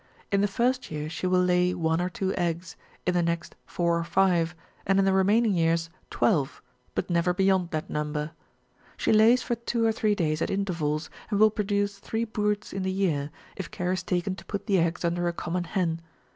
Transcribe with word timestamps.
In 0.31 0.41
the 0.41 0.47
first 0.47 0.89
year 0.89 1.11
she 1.11 1.27
will 1.27 1.43
lay 1.43 1.75
one 1.75 2.01
or 2.01 2.09
two 2.09 2.33
eggs, 2.35 2.75
in 3.05 3.13
the 3.13 3.21
next 3.21 3.55
four 3.67 3.99
or 3.99 4.03
five, 4.03 4.55
and 4.83 4.97
in 4.97 5.05
the 5.05 5.13
remaining 5.13 5.53
years 5.53 5.91
twelve, 6.09 6.59
but 6.95 7.11
never 7.11 7.35
beyond 7.35 7.69
that 7.69 7.87
number. 7.87 8.31
She 8.97 9.13
lays 9.13 9.43
for 9.43 9.53
two 9.53 9.85
or 9.85 9.91
three 9.91 10.15
days 10.15 10.41
at 10.41 10.49
intervals, 10.49 11.11
and 11.29 11.39
will 11.39 11.51
produce 11.51 11.99
three 11.99 12.23
broods 12.23 12.73
in 12.73 12.81
the 12.81 12.91
year, 12.91 13.29
if 13.55 13.69
care 13.69 13.91
is 13.91 14.01
taken 14.01 14.33
to 14.37 14.45
put 14.45 14.65
.the 14.65 14.79
eggs 14.79 15.05
under 15.05 15.27
a 15.27 15.33
common 15.33 15.65
hen. 15.65 16.01